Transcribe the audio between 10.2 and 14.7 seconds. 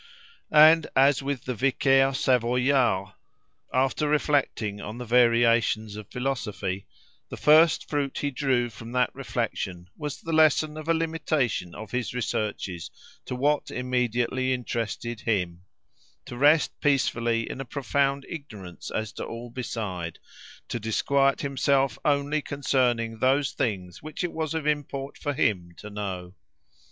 lesson of a limitation of his researches to what immediately